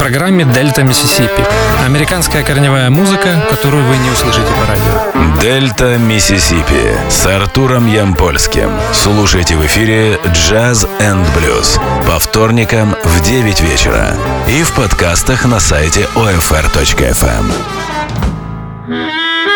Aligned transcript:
программе 0.00 0.46
«Дельта 0.46 0.82
Миссисипи». 0.82 1.44
Американская 1.84 2.42
корневая 2.42 2.88
музыка, 2.88 3.44
которую 3.50 3.84
вы 3.84 3.98
не 3.98 4.08
услышите 4.08 4.46
по 4.46 4.66
радио. 4.66 5.42
«Дельта 5.42 5.98
Миссисипи» 5.98 6.96
с 7.10 7.26
Артуром 7.26 7.86
Ямпольским. 7.86 8.70
Слушайте 8.94 9.56
в 9.56 9.66
эфире 9.66 10.18
«Jazz 10.32 10.88
and 11.00 11.28
Blues» 11.36 11.78
по 12.06 12.18
вторникам 12.18 12.96
в 13.04 13.20
9 13.22 13.60
вечера 13.60 14.16
и 14.48 14.62
в 14.62 14.74
подкастах 14.74 15.44
на 15.44 15.60
сайте 15.60 16.08
OFR.FM. 16.14 17.52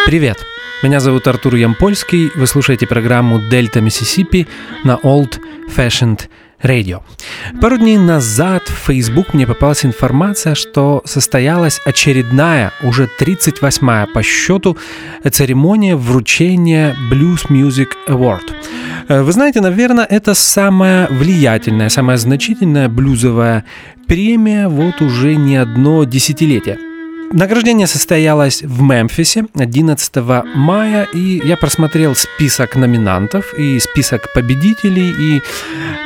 Привет! 0.05 0.45
Меня 0.83 1.01
зовут 1.01 1.27
Артур 1.27 1.55
Ямпольский. 1.55 2.31
Вы 2.35 2.47
слушаете 2.47 2.87
программу 2.87 3.41
«Дельта 3.41 3.81
Миссисипи» 3.81 4.47
на 4.85 4.97
Old 4.97 5.41
Fashioned 5.75 6.29
Radio. 6.63 7.03
Пару 7.61 7.77
дней 7.77 7.99
назад 7.99 8.63
в 8.69 8.87
Facebook 8.87 9.35
мне 9.35 9.47
попалась 9.47 9.85
информация, 9.85 10.55
что 10.55 11.03
состоялась 11.05 11.81
очередная, 11.85 12.73
уже 12.83 13.09
38-я 13.21 14.07
по 14.13 14.23
счету, 14.23 14.77
церемония 15.31 15.97
вручения 15.97 16.97
Blues 17.11 17.49
Music 17.51 17.89
Award. 18.09 18.53
Э, 19.09 19.23
вы 19.23 19.33
знаете, 19.33 19.61
наверное, 19.61 20.05
это 20.05 20.35
самая 20.35 21.09
влиятельная, 21.09 21.89
самая 21.89 22.17
значительная 22.17 22.89
блюзовая 22.89 23.65
премия 24.07 24.69
вот 24.69 25.01
уже 25.01 25.37
не 25.37 25.57
одно 25.57 26.05
десятилетие. 26.05 26.79
Награждение 27.33 27.87
состоялось 27.87 28.63
в 28.63 28.81
Мемфисе 28.83 29.47
11 29.55 30.17
мая, 30.55 31.09
и 31.13 31.43
я 31.45 31.57
просмотрел 31.57 32.15
список 32.15 32.77
номинантов 32.77 33.55
и 33.59 33.81
список 33.81 34.33
победителей, 34.33 35.11
и 35.19 35.43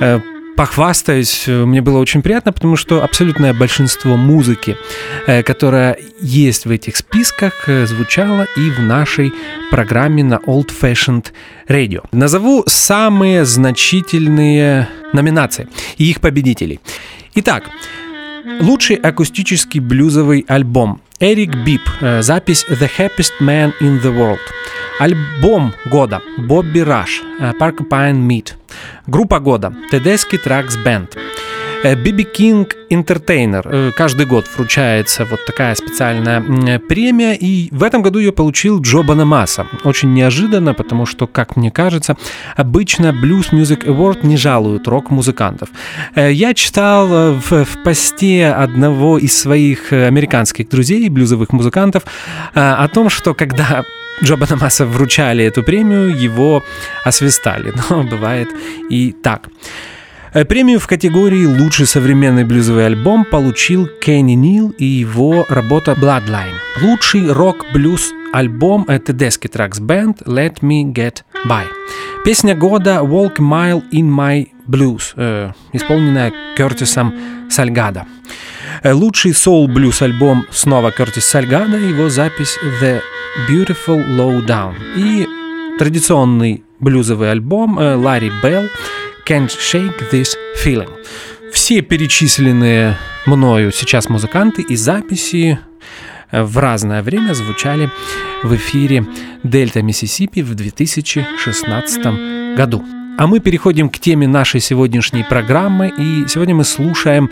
э, 0.00 0.20
похвастаюсь, 0.58 1.46
мне 1.46 1.80
было 1.80 1.98
очень 2.00 2.20
приятно, 2.20 2.52
потому 2.52 2.74
что 2.74 3.04
абсолютное 3.04 3.54
большинство 3.54 4.16
музыки, 4.16 4.76
э, 5.28 5.44
которая 5.44 5.96
есть 6.20 6.66
в 6.66 6.70
этих 6.72 6.96
списках, 6.96 7.68
э, 7.68 7.86
звучала 7.86 8.44
и 8.56 8.70
в 8.70 8.80
нашей 8.80 9.32
программе 9.70 10.24
на 10.24 10.40
Old 10.46 10.72
Fashioned 10.80 11.26
Radio. 11.68 12.04
Назову 12.10 12.64
самые 12.66 13.44
значительные 13.44 14.88
номинации 15.12 15.68
и 15.96 16.10
их 16.10 16.20
победителей. 16.20 16.80
Итак, 17.36 17.70
лучший 18.60 18.96
акустический 18.96 19.78
блюзовый 19.78 20.44
альбом 20.48 21.00
Эрик 21.19 21.55
Бип, 21.65 21.81
э, 22.01 22.21
запись 22.21 22.65
The 22.69 22.89
Happiest 22.97 23.33
Man 23.41 23.73
in 23.81 24.01
the 24.01 24.15
World. 24.15 24.39
Альбом 24.99 25.73
года 25.85 26.21
Бобби 26.37 26.79
Раш, 26.79 27.21
Porcupine 27.59 28.27
Meat. 28.27 28.53
Группа 29.07 29.39
года 29.39 29.73
Tedeschi 29.91 30.39
Tracks 30.43 30.77
Band. 30.85 31.17
Биби 31.84 32.24
Кинг 32.24 32.74
Entertainer. 32.90 33.92
Каждый 33.92 34.26
год 34.26 34.46
вручается 34.56 35.24
вот 35.24 35.44
такая 35.46 35.74
специальная 35.74 36.78
премия, 36.80 37.34
и 37.34 37.68
в 37.70 37.82
этом 37.82 38.02
году 38.02 38.18
ее 38.18 38.32
получил 38.32 38.80
Джо 38.80 39.02
Банамаса. 39.02 39.66
Очень 39.84 40.12
неожиданно, 40.12 40.74
потому 40.74 41.06
что, 41.06 41.26
как 41.26 41.56
мне 41.56 41.70
кажется, 41.70 42.16
обычно 42.56 43.08
Blues 43.08 43.52
Music 43.52 43.84
Award 43.84 44.26
не 44.26 44.36
жалуют 44.36 44.88
рок-музыкантов. 44.88 45.68
Э, 46.14 46.32
я 46.32 46.54
читал 46.54 47.08
э, 47.12 47.32
в, 47.32 47.64
в 47.64 47.82
посте 47.84 48.48
одного 48.48 49.18
из 49.18 49.38
своих 49.38 49.92
американских 49.92 50.68
друзей, 50.68 51.08
блюзовых 51.08 51.52
музыкантов, 51.52 52.04
э, 52.54 52.60
о 52.60 52.88
том, 52.88 53.08
что 53.08 53.34
когда 53.34 53.84
Джо 54.22 54.36
Банамаса 54.36 54.84
вручали 54.84 55.44
эту 55.44 55.62
премию, 55.62 56.16
его 56.16 56.62
освистали. 57.04 57.72
Но 57.90 58.02
бывает 58.02 58.48
и 58.90 59.12
так. 59.12 59.48
Э, 60.34 60.44
премию 60.44 60.78
в 60.78 60.86
категории 60.86 61.46
«Лучший 61.46 61.86
современный 61.86 62.44
блюзовый 62.44 62.84
альбом» 62.84 63.24
получил 63.24 63.88
Кенни 64.00 64.32
Нил 64.32 64.74
и 64.76 64.84
его 64.84 65.46
работа 65.48 65.92
«Bloodline». 65.92 66.54
Лучший 66.82 67.32
рок-блюз 67.32 68.12
альбом— 68.32 68.84
это 68.88 69.12
Desky 69.12 69.50
Tracks 69.50 69.80
Band 69.80 70.24
«Let 70.24 70.60
Me 70.60 70.84
Get 70.92 71.22
By». 71.46 71.64
Песня 72.24 72.54
года 72.54 73.00
«Walk 73.02 73.36
Mile 73.38 73.82
in 73.90 74.10
My 74.10 74.48
Blues», 74.66 75.12
э, 75.16 75.52
исполненная 75.72 76.32
Кертисом 76.56 77.14
Сальгадо. 77.48 78.04
Э, 78.82 78.92
лучший 78.92 79.32
соул-блюз 79.32 80.02
альбом 80.02 80.44
снова 80.50 80.92
Кертис 80.92 81.24
Сальгадо, 81.24 81.78
его 81.78 82.10
запись 82.10 82.58
«The 82.82 83.00
Beautiful 83.48 84.04
Lowdown». 84.16 84.74
И 84.94 85.26
традиционный 85.78 86.64
блюзовый 86.80 87.30
альбом 87.30 87.78
э, 87.78 87.94
Ларри 87.94 88.30
Белл 88.42 88.64
Can't 89.28 89.50
Shake 89.50 90.10
This 90.10 90.30
Feeling. 90.64 90.88
Все 91.52 91.82
перечисленные 91.82 92.96
мною 93.26 93.72
сейчас 93.72 94.08
музыканты 94.08 94.62
и 94.62 94.74
записи 94.74 95.58
в 96.32 96.56
разное 96.56 97.02
время 97.02 97.34
звучали 97.34 97.90
в 98.42 98.56
эфире 98.56 99.04
Дельта 99.42 99.82
Миссисипи 99.82 100.40
в 100.40 100.54
2016 100.54 102.56
году. 102.56 102.82
А 103.18 103.26
мы 103.26 103.40
переходим 103.40 103.88
к 103.88 103.98
теме 103.98 104.28
нашей 104.28 104.60
сегодняшней 104.60 105.24
программы, 105.24 105.92
и 105.98 106.28
сегодня 106.28 106.54
мы 106.54 106.62
слушаем 106.62 107.28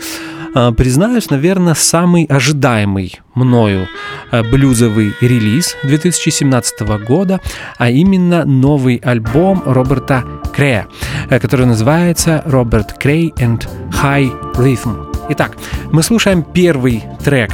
а, 0.53 0.73
признаюсь, 0.73 1.29
наверное, 1.29 1.75
самый 1.75 2.25
ожидаемый 2.25 3.21
мною 3.35 3.87
а, 4.29 4.43
блюзовый 4.43 5.13
релиз 5.21 5.77
2017 5.83 6.81
года, 7.07 7.39
а 7.77 7.89
именно 7.89 8.43
новый 8.43 8.97
альбом 8.97 9.63
Роберта 9.65 10.25
Крея, 10.53 10.87
э, 11.29 11.39
который 11.39 11.65
называется 11.65 12.43
«Роберт 12.45 12.97
Крей 12.99 13.33
and 13.37 13.65
High 13.91 14.55
Rhythm». 14.55 15.15
Итак, 15.29 15.55
мы 15.93 16.03
слушаем 16.03 16.43
первый 16.43 17.01
трек 17.23 17.51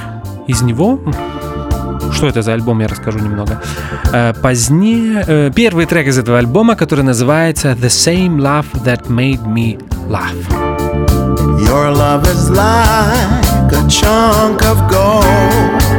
из 0.47 0.63
него, 0.63 0.99
что 2.13 2.27
это 2.27 2.41
за 2.41 2.53
альбом, 2.53 2.79
я 2.79 2.87
расскажу 2.87 3.19
немного. 3.19 3.61
Э, 4.11 4.33
позднее, 4.33 5.23
э, 5.27 5.51
первый 5.53 5.85
трек 5.85 6.07
из 6.07 6.17
этого 6.17 6.37
альбома, 6.37 6.75
который 6.75 7.03
называется 7.03 7.71
«The 7.71 7.87
Same 7.87 8.37
Love 8.37 8.65
That 8.85 9.07
Made 9.07 9.45
Me 9.45 9.77
Laugh». 10.07 10.63
Your 11.59 11.91
love 11.91 12.23
is 12.27 12.49
like 12.49 13.71
a 13.71 13.87
chunk 13.87 14.61
of 14.63 14.89
gold. 14.89 15.92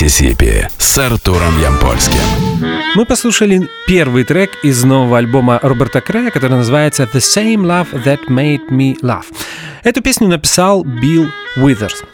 Миссисипи 0.00 0.68
с 0.78 0.96
Артуром 0.96 1.60
Ямпольским. 1.60 2.20
Мы 2.94 3.04
послушали 3.04 3.68
первый 3.88 4.22
трек 4.22 4.50
из 4.62 4.84
нового 4.84 5.18
альбома 5.18 5.58
Роберта 5.60 6.00
Крея, 6.00 6.30
который 6.30 6.52
называется 6.52 7.02
«The 7.12 7.18
Same 7.18 7.64
Love 7.64 8.04
That 8.04 8.28
Made 8.28 8.68
Me 8.70 8.94
Laugh». 9.02 9.24
Эту 9.82 10.00
песню 10.00 10.28
написал 10.28 10.84
Билл 10.84 11.26
Уизерс. 11.56 12.04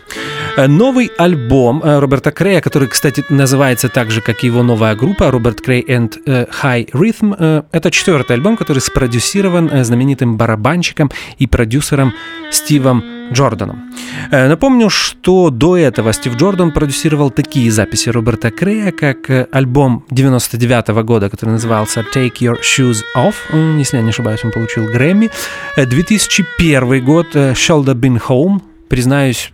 Э, 0.56 0.66
новый 0.66 1.10
альбом 1.18 1.82
э, 1.84 1.98
Роберта 1.98 2.30
Крея, 2.30 2.62
который, 2.62 2.88
кстати, 2.88 3.22
называется 3.28 3.90
так 3.90 4.10
же, 4.10 4.22
как 4.22 4.44
и 4.44 4.46
его 4.46 4.62
новая 4.62 4.94
группа 4.94 5.30
Роберт 5.30 5.60
Крей 5.60 5.84
and 5.86 6.14
э, 6.24 6.46
High 6.62 6.90
Rhythm, 6.92 7.64
это 7.70 7.90
четвертый 7.90 8.32
альбом, 8.32 8.56
который 8.56 8.78
спродюсирован 8.78 9.84
знаменитым 9.84 10.38
барабанщиком 10.38 11.10
и 11.38 11.46
продюсером 11.46 12.14
Стивом 12.50 13.04
Джорданом. 13.32 13.93
Напомню, 14.30 14.90
что 14.90 15.50
до 15.50 15.76
этого 15.76 16.12
Стив 16.12 16.36
Джордан 16.36 16.72
продюсировал 16.72 17.30
такие 17.30 17.70
записи 17.70 18.10
Роберта 18.10 18.50
Крея, 18.50 18.92
как 18.92 19.48
альбом 19.52 20.04
99 20.10 20.88
-го 20.88 21.02
года, 21.02 21.30
который 21.30 21.50
назывался 21.50 22.04
Take 22.14 22.38
Your 22.40 22.56
Shoes 22.60 23.02
Off, 23.16 23.34
если 23.78 23.98
я 23.98 24.02
не 24.02 24.10
ошибаюсь, 24.10 24.44
он 24.44 24.50
получил 24.50 24.86
Грэмми. 24.86 25.30
2001 25.76 27.04
год 27.04 27.34
Shoulda 27.34 27.94
Been 27.94 28.20
Home, 28.28 28.60
признаюсь, 28.88 29.52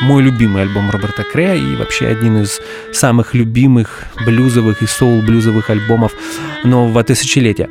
мой 0.00 0.22
любимый 0.22 0.62
альбом 0.62 0.90
Роберта 0.90 1.24
Крея 1.24 1.54
и 1.54 1.76
вообще 1.76 2.06
один 2.06 2.42
из 2.42 2.60
самых 2.92 3.34
любимых 3.34 4.06
блюзовых 4.24 4.82
и 4.82 4.86
соул-блюзовых 4.86 5.70
альбомов 5.70 6.12
нового 6.64 7.02
тысячелетия. 7.02 7.68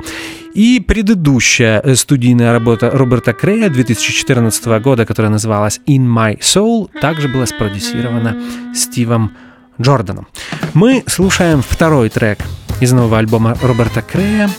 И 0.54 0.80
предыдущая 0.80 1.80
э, 1.80 1.94
студийная 1.94 2.52
работа 2.52 2.90
Роберта 2.90 3.32
Крея 3.32 3.68
2014 3.70 4.66
года, 4.82 5.06
которая 5.06 5.30
называлась 5.30 5.80
In 5.86 6.06
My 6.06 6.38
Soul, 6.40 6.90
также 7.00 7.28
была 7.28 7.46
спродюсирована 7.46 8.36
Стивом 8.74 9.32
Джорданом. 9.80 10.26
Мы 10.74 11.04
слушаем 11.06 11.62
второй 11.62 12.08
трек 12.08 12.40
из 12.80 12.92
нового 12.92 13.18
альбома 13.18 13.56
Роберта 13.62 14.02
Крея. 14.02 14.50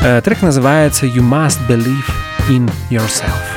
Э, 0.00 0.20
трек 0.20 0.42
называется 0.42 1.06
You 1.06 1.22
Must 1.22 1.58
Believe 1.68 2.10
in 2.48 2.70
Yourself. 2.90 3.56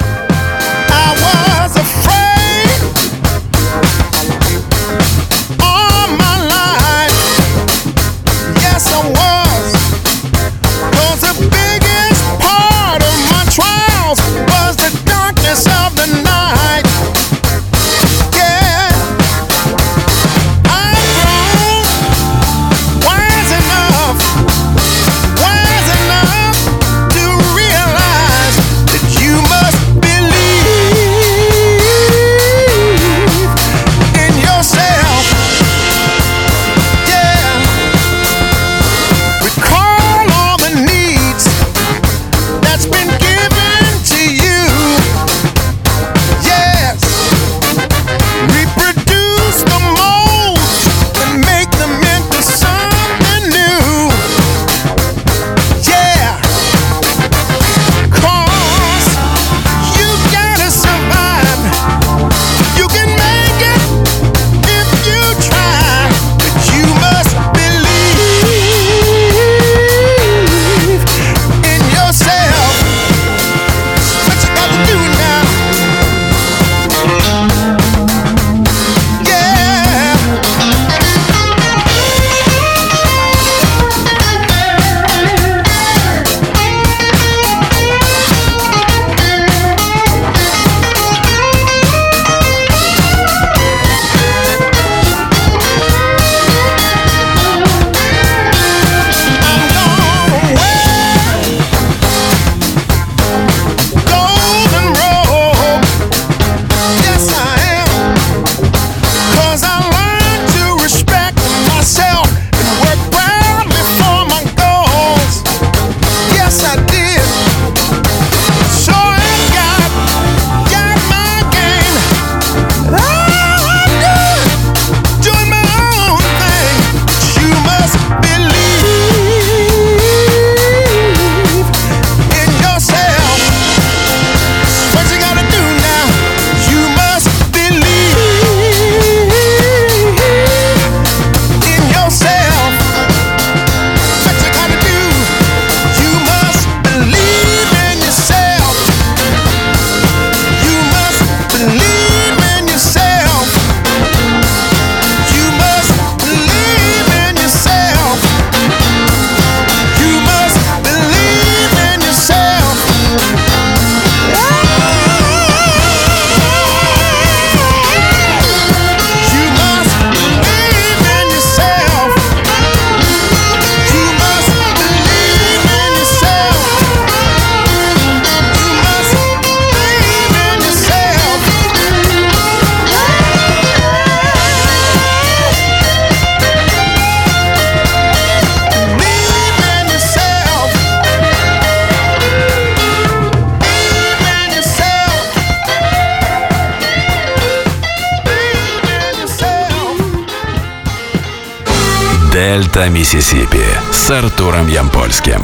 Дельта 202.59 202.89
Миссисипи 202.89 203.63
с 203.89 204.11
Артуром 204.11 204.67
Ямпольским. 204.67 205.39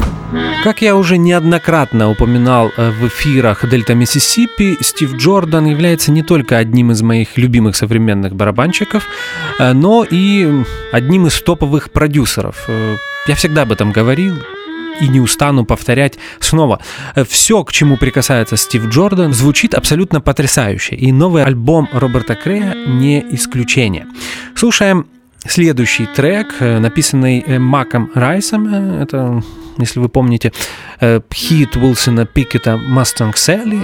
Как 0.62 0.82
я 0.82 0.94
уже 0.94 1.16
неоднократно 1.16 2.10
упоминал 2.10 2.70
э, 2.76 2.90
в 2.90 3.08
эфирах 3.08 3.66
Дельта 3.66 3.94
Миссисипи, 3.94 4.76
Стив 4.82 5.14
Джордан 5.14 5.64
является 5.64 6.12
не 6.12 6.22
только 6.22 6.58
одним 6.58 6.90
из 6.90 7.00
моих 7.00 7.38
любимых 7.38 7.74
современных 7.74 8.34
барабанщиков, 8.34 9.04
э, 9.58 9.72
но 9.72 10.04
и 10.04 10.62
одним 10.92 11.26
из 11.26 11.40
топовых 11.40 11.90
продюсеров. 11.90 12.66
Э, 12.68 12.96
я 13.26 13.34
всегда 13.34 13.62
об 13.62 13.72
этом 13.72 13.92
говорил, 13.92 14.34
и 15.00 15.08
не 15.08 15.20
устану 15.20 15.64
повторять 15.64 16.18
снова. 16.40 16.80
Все, 17.26 17.64
к 17.64 17.72
чему 17.72 17.96
прикасается 17.96 18.58
Стив 18.58 18.88
Джордан, 18.88 19.32
звучит 19.32 19.74
абсолютно 19.74 20.20
потрясающе, 20.20 20.96
и 20.96 21.12
новый 21.12 21.44
альбом 21.44 21.88
Роберта 21.94 22.34
Крея 22.34 22.74
не 22.86 23.24
исключение. 23.30 24.06
Слушаем 24.54 25.06
следующий 25.48 26.06
трек, 26.06 26.56
э, 26.60 26.78
написанный 26.78 27.44
э, 27.46 27.58
Маком 27.58 28.10
Райсом, 28.14 28.66
э, 28.72 29.02
это 29.02 29.42
если 29.78 30.00
вы 30.00 30.08
помните, 30.08 30.52
хит 31.34 31.76
Уилсона 31.76 32.24
Пикета 32.24 32.78
«Mustang 32.78 33.36
Sally», 33.36 33.78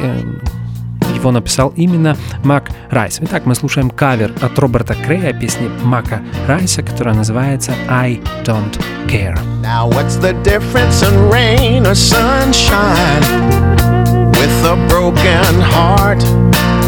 его 1.14 1.30
написал 1.30 1.72
именно 1.76 2.16
Мак 2.44 2.70
Райс. 2.90 3.18
Итак, 3.20 3.46
мы 3.46 3.54
слушаем 3.54 3.90
кавер 3.90 4.32
от 4.40 4.58
Роберта 4.58 4.94
Крея 4.94 5.32
песни 5.32 5.70
Мака 5.82 6.22
Райса, 6.48 6.82
которая 6.82 7.14
называется 7.14 7.72
«I 7.88 8.20
Don't 8.44 8.76
Care». 9.06 9.38
Now 9.62 9.88
what's 9.88 10.16
the 10.16 10.32
difference 10.42 11.02
in 11.02 11.30
rain 11.30 11.86
or 11.86 11.94
sunshine 11.94 13.22
with 14.32 14.64
a 14.64 14.76
broken 14.88 15.60
heart? 15.60 16.81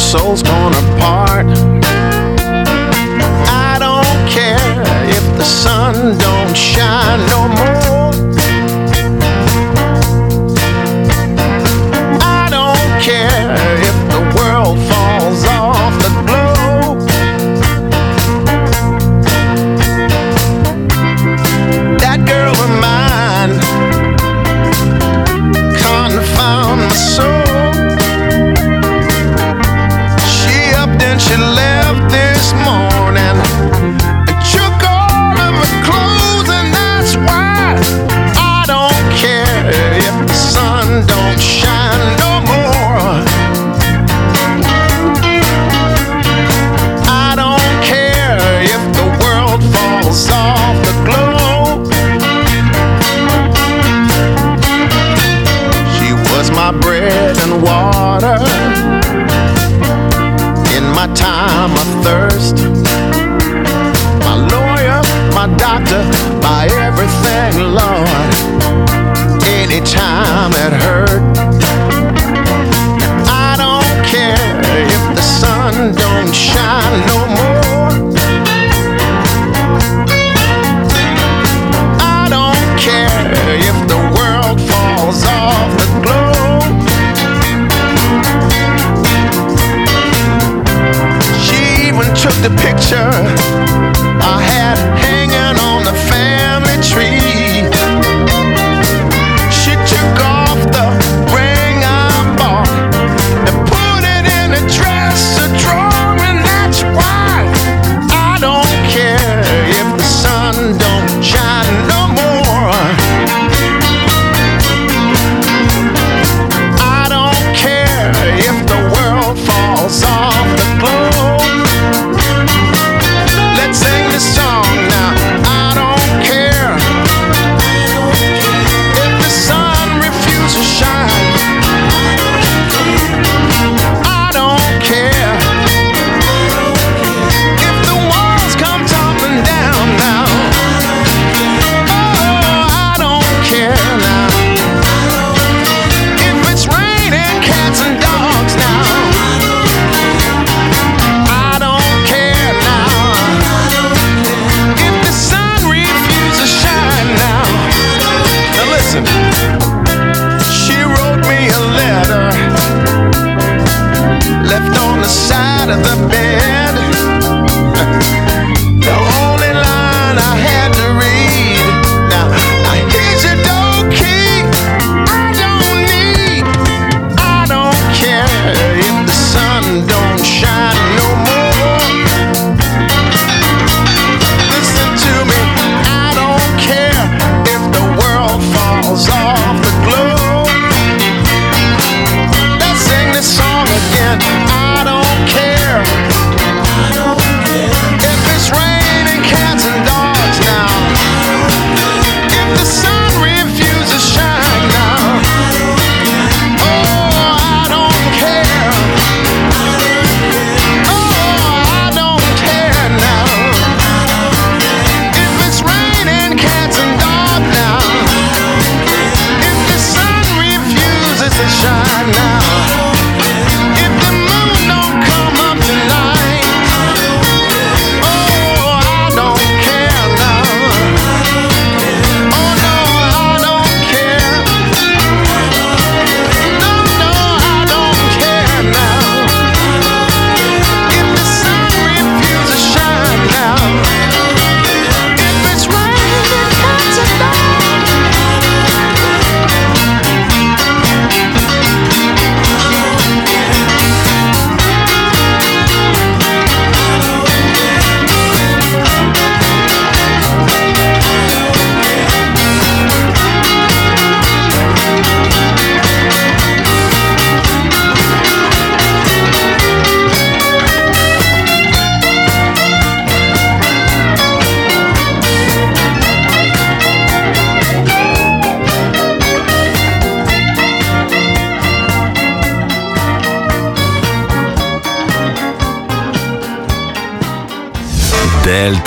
soul's 0.00 0.42
gonna 0.42 0.80
part. 0.98 1.46
I 3.66 3.76
don't 3.78 4.28
care 4.28 4.82
if 5.16 5.24
the 5.36 5.44
sun 5.44 6.16
don't 6.18 6.56
shine. 6.56 7.20
No 7.28 7.49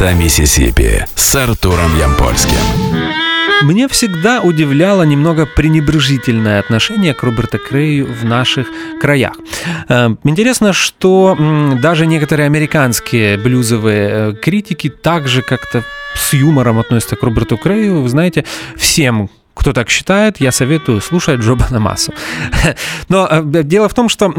Дельта 0.03 0.15
Миссисипи 0.15 1.05
с 1.15 1.33
Артуром 1.33 1.97
Ямпольским. 1.97 2.57
Мне 3.61 3.87
всегда 3.87 4.41
удивляло 4.41 5.03
немного 5.03 5.45
пренебрежительное 5.45 6.59
отношение 6.59 7.13
к 7.13 7.23
Роберту 7.23 7.57
Крею 7.57 8.07
в 8.13 8.25
наших 8.25 8.67
краях. 8.99 9.33
Э, 9.87 10.13
интересно, 10.25 10.73
что 10.73 11.37
даже 11.81 12.05
некоторые 12.05 12.47
американские 12.47 13.37
блюзовые 13.37 14.09
э, 14.09 14.33
критики 14.33 14.89
также 14.89 15.41
как-то 15.41 15.85
с 16.15 16.33
юмором 16.33 16.79
относятся 16.79 17.15
к 17.15 17.23
Роберту 17.23 17.55
Крею. 17.55 18.01
Вы 18.01 18.09
знаете, 18.09 18.43
всем 18.75 19.29
кто 19.53 19.71
так 19.71 19.89
считает, 19.89 20.41
я 20.41 20.51
советую 20.51 20.99
слушать 20.99 21.39
Джоба 21.39 21.67
на 21.69 21.79
массу. 21.79 22.13
Но 23.07 23.25
э, 23.31 23.63
дело 23.63 23.87
в 23.87 23.93
том, 23.93 24.09
что 24.09 24.29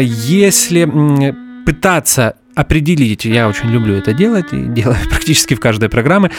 если 0.00 1.34
пытаться 1.66 2.36
определить, 2.56 3.26
я 3.26 3.48
очень 3.48 3.68
люблю 3.70 3.94
это 3.94 4.12
делать 4.12 4.52
и 4.52 4.56
делаю 4.56 4.98
практически 5.10 5.54
в 5.54 5.60
каждой 5.60 5.88
программе, 5.88 6.30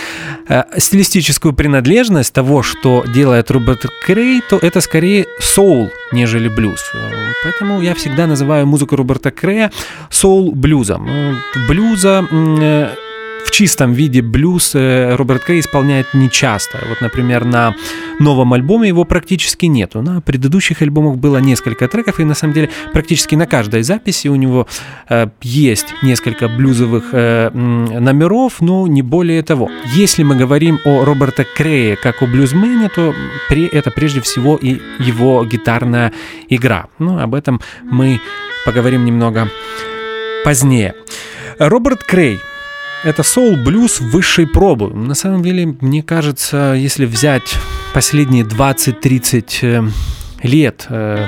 э, 0.50 0.64
стилистическую 0.78 1.54
принадлежность 1.54 2.34
того, 2.34 2.64
что 2.64 3.06
делает 3.14 3.52
Роберт 3.52 3.86
Крей, 4.06 4.42
то 4.50 4.58
это 4.62 4.82
скорее 4.82 5.28
соул, 5.40 5.92
нежели 6.12 6.50
блюз. 6.50 6.92
Поэтому 7.44 7.82
я 7.82 7.94
всегда 7.94 8.28
называю 8.28 8.66
музыку 8.66 8.96
Роберта 8.96 9.32
Крея 9.32 9.72
соул-блюзом. 10.10 11.08
Блюза 11.70 12.28
в 13.48 13.52
чистом 13.52 13.94
виде 13.94 14.22
блюз 14.22 14.76
э, 14.76 15.16
Роберт 15.16 15.46
Крей 15.46 15.62
исполняет 15.62 16.14
нечасто. 16.14 16.80
Вот, 16.90 17.00
например, 17.00 17.46
на 17.46 17.76
новом 18.20 18.52
альбоме 18.52 18.90
его 18.90 19.06
практически 19.06 19.68
нету. 19.68 20.02
На 20.02 20.20
предыдущих 20.20 20.82
альбомах 20.82 21.16
было 21.16 21.38
несколько 21.38 21.88
треков, 21.88 22.20
и 22.20 22.26
на 22.26 22.34
самом 22.34 22.54
деле 22.54 22.70
практически 22.92 23.36
на 23.36 23.46
каждой 23.46 23.84
записи 23.84 24.28
у 24.28 24.36
него 24.36 24.68
э, 25.10 25.30
есть 25.42 25.88
несколько 26.04 26.50
блюзовых 26.50 27.14
э, 27.14 27.50
номеров, 27.52 28.60
но 28.60 28.86
не 28.86 29.02
более 29.02 29.42
того. 29.44 29.72
Если 29.96 30.24
мы 30.24 30.36
говорим 30.36 30.80
о 30.84 31.06
Роберта 31.06 31.46
Крее 31.46 31.96
как 31.96 32.22
о 32.22 32.28
блюзмене, 32.28 32.90
то 32.90 33.16
при, 33.48 33.66
это 33.66 33.92
прежде 33.92 34.20
всего 34.20 34.58
и 34.58 34.82
его 35.00 35.46
гитарная 35.46 36.12
игра. 36.50 36.88
Ну, 37.00 37.18
об 37.18 37.34
этом 37.34 37.62
мы 37.84 38.20
поговорим 38.66 39.06
немного 39.06 39.48
позднее. 40.44 40.96
Роберт 41.60 42.04
Крей 42.04 42.40
это 43.08 43.24
соул-блюз 43.24 44.02
высшей 44.02 44.46
пробы. 44.46 44.90
На 44.90 45.16
самом 45.16 45.42
деле, 45.42 45.78
мне 45.80 46.04
кажется, 46.04 46.76
если 46.78 47.06
взять 47.06 47.56
последние 47.94 48.44
20-30 48.44 49.60
э, 49.62 49.90
лет 50.44 50.88
э, 50.90 51.26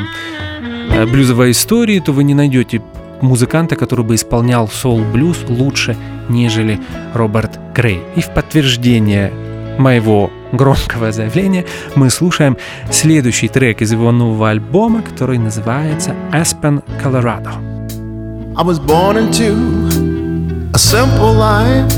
э, 0.91 1.05
блюзовой 1.05 1.51
истории, 1.51 2.01
то 2.01 2.11
вы 2.11 2.25
не 2.25 2.33
найдете 2.33 2.81
музыканта, 3.21 3.77
который 3.77 4.03
бы 4.03 4.15
исполнял 4.15 4.67
соул-блюз 4.67 5.45
лучше, 5.47 5.95
нежели 6.27 6.81
Роберт 7.13 7.57
Грей. 7.73 8.01
И 8.17 8.21
в 8.21 8.29
подтверждение 8.33 9.31
моего 9.77 10.29
громкого 10.51 11.13
заявления 11.13 11.65
мы 11.95 12.09
слушаем 12.09 12.57
следующий 12.91 13.47
трек 13.47 13.81
из 13.81 13.93
его 13.93 14.11
нового 14.11 14.49
альбома, 14.49 15.01
который 15.01 15.37
называется 15.37 16.13
Aspen, 16.33 16.83
Colorado. 17.01 17.53
I 18.57 18.63
was 18.63 18.79
born 18.79 19.15
into 19.15 19.98
a 20.73 20.77
simple 20.77 21.33
life. 21.33 21.91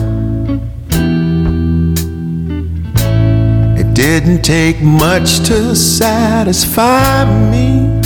It 3.77 3.93
didn't 3.93 4.43
take 4.43 4.81
much 4.81 5.39
to 5.47 5.75
satisfy 5.75 7.25
me. 7.51 7.99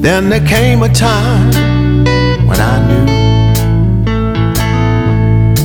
Then 0.00 0.30
there 0.30 0.46
came 0.46 0.82
a 0.82 0.88
time 0.88 1.52
when 2.46 2.60
I 2.60 2.76
knew 2.88 3.06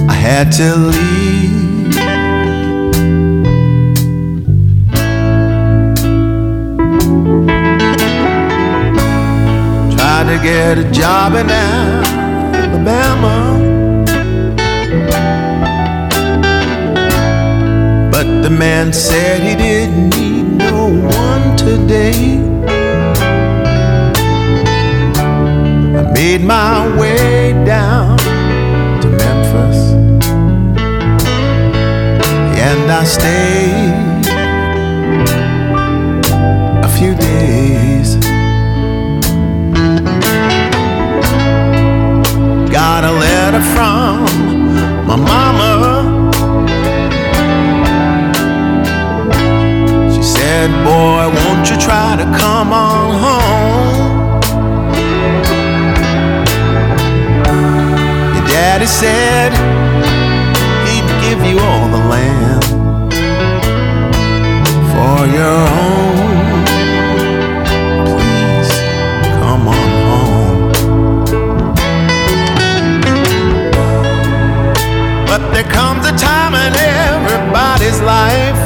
I 0.10 0.13
had 0.13 0.52
to 0.54 0.76
leave. 0.76 1.66
To 10.28 10.38
get 10.44 10.78
a 10.78 10.84
job 10.92 11.36
in 11.36 11.50
Alabama. 11.50 13.36
But 18.12 18.42
the 18.42 18.50
man 18.50 18.92
said 18.92 19.42
he 19.42 19.56
didn't 19.56 20.10
need 20.10 20.44
no 20.44 20.90
one 21.24 21.56
today. 21.56 22.42
I 25.98 26.12
made 26.12 26.42
my 26.42 26.98
way 27.00 27.54
down 27.63 28.18
to 29.02 29.08
Memphis 29.08 29.80
and 32.68 32.92
I 32.92 33.04
stayed 33.06 34.28
a 36.84 36.90
few 36.98 37.16
days. 37.16 37.46
Got 43.01 43.13
a 43.13 43.17
letter 43.19 43.62
from 43.75 44.25
my 45.05 45.15
mama. 45.15 45.71
She 50.15 50.23
said, 50.23 50.71
Boy, 50.83 51.23
won't 51.38 51.69
you 51.69 51.77
try 51.77 52.15
to 52.17 52.25
come 52.41 52.73
on 52.73 53.10
home? 53.25 54.41
Your 58.36 58.47
daddy 58.47 58.88
said 58.88 59.51
he'd 60.88 61.10
give 61.21 61.45
you 61.45 61.60
all 61.60 61.88
the 61.89 62.01
land 62.13 62.63
for 64.91 65.27
your 65.38 65.67
own. 65.69 66.27
There 75.58 75.72
comes 75.72 76.06
a 76.06 76.15
time 76.15 76.54
in 76.54 76.72
everybody's 76.76 78.00
life 78.02 78.62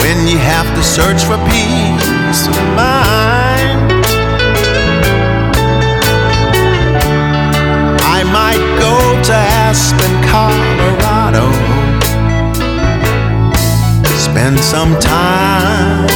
when 0.00 0.26
you 0.26 0.38
have 0.38 0.66
to 0.74 0.82
search 0.82 1.22
for 1.24 1.36
peace 1.52 2.46
of 2.48 2.56
mind. 2.74 3.78
I 8.16 8.24
might 8.38 8.64
go 8.80 8.96
to 9.28 9.34
Aspen, 9.68 10.12
Colorado, 10.32 11.52
spend 14.16 14.58
some 14.58 14.98
time. 14.98 16.06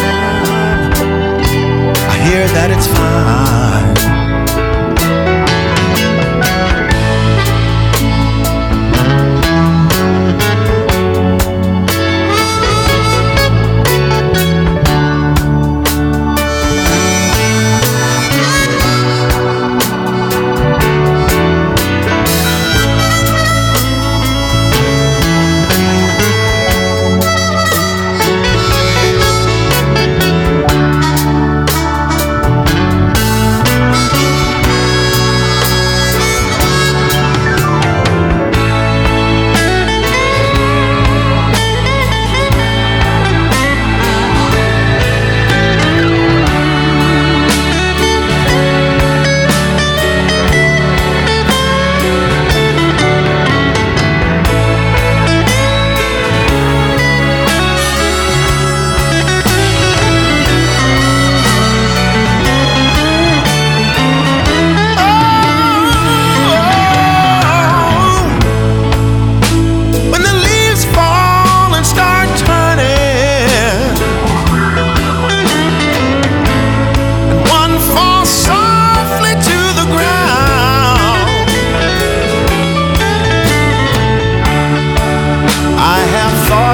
I 2.09 2.17
hear 2.27 2.49
that 2.57 2.71
it's 2.71 2.87
fine. 2.87 3.27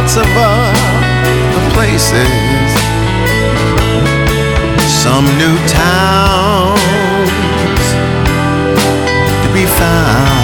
lots 0.03 0.17
of 0.17 0.27
other 0.37 1.71
places. 1.75 2.73
Some 4.91 5.25
new 5.39 5.57
towns 5.69 6.81
to 9.43 9.53
be 9.55 9.65
found. 9.65 10.42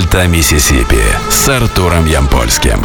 Дельта 0.00 0.26
Миссисипи 0.26 1.02
с 1.28 1.46
Артуром 1.50 2.06
Ямпольским. 2.06 2.78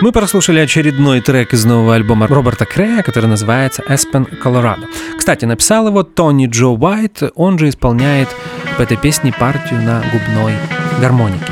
Мы 0.00 0.12
прослушали 0.12 0.60
очередной 0.60 1.20
трек 1.20 1.52
из 1.52 1.66
нового 1.66 1.94
альбома 1.94 2.26
Роберта 2.26 2.64
Крея, 2.64 3.02
который 3.02 3.26
называется 3.26 3.82
Aspen, 3.86 4.26
Colorado. 4.42 4.86
Кстати, 5.18 5.44
написал 5.44 5.88
его 5.88 6.04
Тони 6.04 6.46
Джо 6.46 6.68
Уайт, 6.68 7.22
он 7.34 7.58
же 7.58 7.68
исполняет 7.68 8.30
в 8.78 8.80
этой 8.80 8.96
песне 8.96 9.30
партию 9.30 9.82
на 9.82 10.02
губной 10.10 10.54
гармонике. 11.02 11.44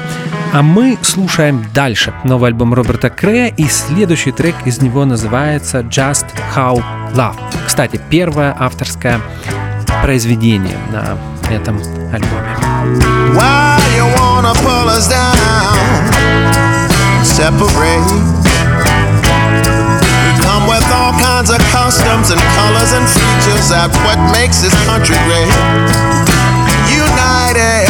А 0.55 0.63
мы 0.63 0.97
слушаем 1.03 1.67
дальше 1.75 2.15
новый 2.25 2.49
альбом 2.49 2.73
Роберта 2.73 3.11
Крея, 3.11 3.53
и 3.55 3.67
следующий 3.67 4.33
трек 4.33 4.55
из 4.65 4.81
него 4.81 5.05
называется 5.05 5.81
Just 5.81 6.27
How 6.57 6.83
Love. 7.13 7.37
Кстати, 7.67 8.01
первое 8.09 8.57
авторское 8.59 9.21
произведение 10.03 10.79
на 10.91 11.19
этом 11.55 11.77
альбоме. 12.13 12.57
Why 13.35 13.84
you 13.95 14.05
wanna 14.19 14.53
pull 14.67 14.89
us 14.91 15.07
down? 15.09 15.35
Separate. 17.23 18.03
We 20.25 20.31
come 20.43 20.67
with 20.67 20.87
all 20.91 21.13
kinds 21.19 21.51
of 21.51 21.59
customs 21.71 22.31
and 22.31 22.41
colors 22.59 22.93
and 22.93 23.07
features 23.07 23.71
that 23.71 23.91
what 24.05 24.19
makes 24.35 24.61
this 24.61 24.75
country 24.91 25.17
great. 25.27 25.51
United. 26.91 27.87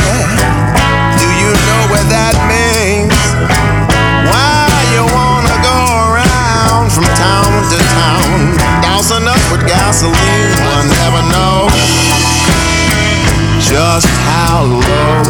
Do 1.21 1.29
you 1.40 1.51
know 1.53 1.83
what 1.93 2.05
that 2.12 2.37
means? 2.53 3.17
Why 4.29 4.69
you 4.93 5.03
wanna 5.09 5.57
go 5.64 5.79
around 6.09 6.93
from 6.93 7.07
town 7.17 7.51
to 7.73 7.79
town, 7.97 8.29
dousing 8.85 9.27
us 9.27 9.43
with 9.51 9.64
gasoline? 9.67 10.53
One 10.69 10.88
never 10.88 11.23
knows 11.33 12.13
just 13.70 14.07
how 14.29 14.64
low 14.64 15.22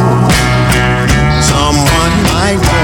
someone 1.38 2.14
might 2.26 2.58
go. 2.58 2.82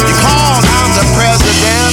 You 0.00 0.08
called 0.24 0.64
out 0.64 0.90
the 0.96 1.04
president, 1.12 1.92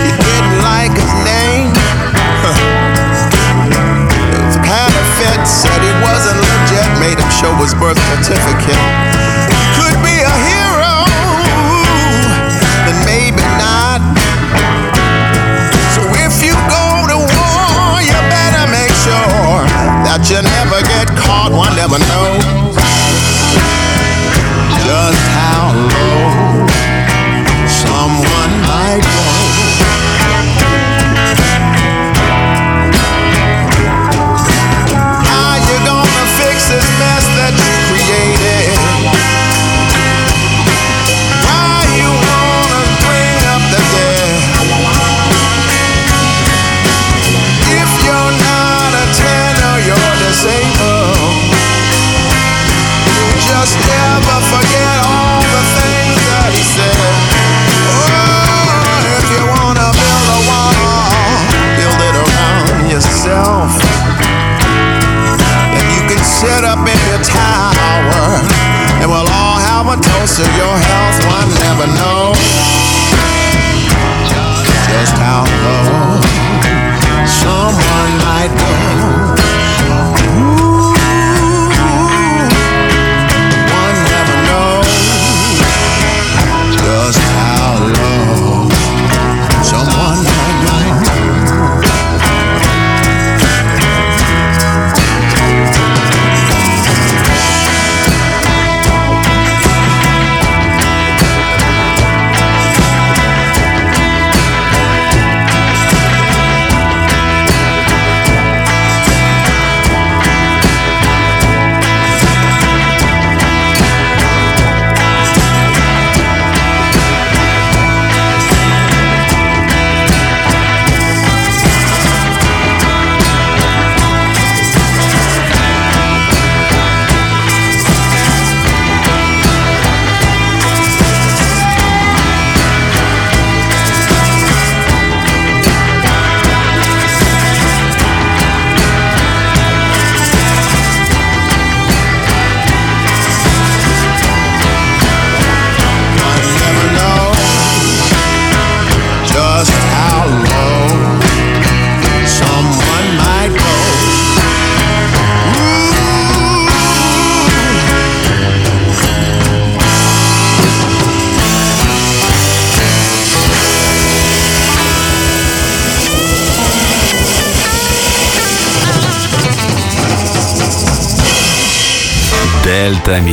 you 0.00 0.16
didn't 0.16 0.64
like 0.64 0.96
his 0.96 1.12
name. 1.28 1.76
Counterfeit 4.64 5.44
said 5.44 5.76
he 5.84 5.92
wasn't 6.00 6.40
legit, 6.40 6.88
made 7.00 7.18
him 7.20 7.28
show 7.36 7.52
his 7.60 7.74
birth 7.74 8.00
certificate. 8.16 8.85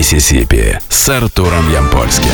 Миссисипи 0.04 0.80
с 0.90 1.08
Артуром 1.08 1.72
Ямпольским. 1.72 2.28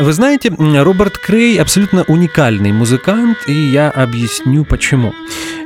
Вы 0.00 0.10
знаете, 0.14 0.48
Роберт 0.48 1.18
Крей 1.18 1.60
абсолютно 1.60 2.02
уникальный 2.04 2.72
музыкант, 2.72 3.36
и 3.46 3.52
я 3.52 3.90
объясню 3.90 4.64
почему. 4.64 5.12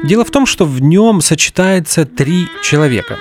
Дело 0.03 0.25
в 0.25 0.33
том, 0.33 0.47
что 0.47 0.65
в 0.65 0.83
нем 0.83 1.21
сочетается 1.21 2.07
три 2.07 2.49
человека. 2.65 3.19